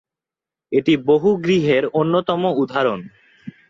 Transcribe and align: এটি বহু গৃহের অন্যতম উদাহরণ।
এটি 0.71 0.93
বহু 1.05 1.29
গৃহের 1.43 1.83
অন্যতম 1.93 2.41
উদাহরণ। 2.55 2.99